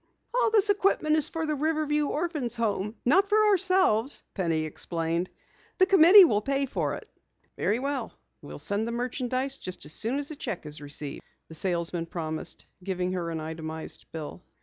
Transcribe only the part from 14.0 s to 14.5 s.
bill.